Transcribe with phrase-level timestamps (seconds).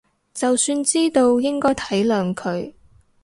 [0.33, 2.73] 就算知道應該體諒佢